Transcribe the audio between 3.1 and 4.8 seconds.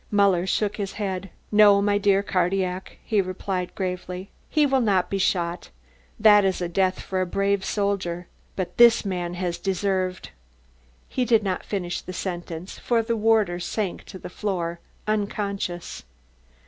replied gravely. "He